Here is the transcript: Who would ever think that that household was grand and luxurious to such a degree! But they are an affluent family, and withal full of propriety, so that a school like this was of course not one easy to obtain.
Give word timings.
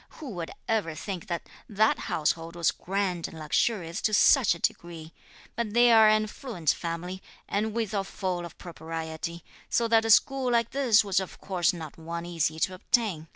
Who 0.17 0.31
would 0.31 0.49
ever 0.67 0.95
think 0.95 1.27
that 1.27 1.47
that 1.69 1.99
household 2.09 2.55
was 2.55 2.71
grand 2.71 3.27
and 3.27 3.37
luxurious 3.37 4.01
to 4.01 4.15
such 4.15 4.55
a 4.55 4.59
degree! 4.59 5.13
But 5.55 5.75
they 5.75 5.91
are 5.91 6.09
an 6.09 6.23
affluent 6.23 6.71
family, 6.71 7.21
and 7.47 7.75
withal 7.75 8.03
full 8.03 8.43
of 8.43 8.57
propriety, 8.57 9.43
so 9.69 9.87
that 9.89 10.03
a 10.03 10.09
school 10.09 10.51
like 10.51 10.71
this 10.71 11.03
was 11.05 11.19
of 11.19 11.39
course 11.39 11.71
not 11.71 11.99
one 11.99 12.25
easy 12.25 12.59
to 12.61 12.73
obtain. 12.73 13.27